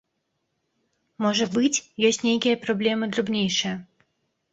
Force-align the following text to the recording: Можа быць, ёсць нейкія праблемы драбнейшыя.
Можа 1.25 1.45
быць, 1.55 1.81
ёсць 2.09 2.19
нейкія 2.27 2.61
праблемы 2.65 3.11
драбнейшыя. 3.13 3.75